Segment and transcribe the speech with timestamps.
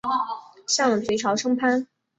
[0.65, 1.85] 向隋朝称藩。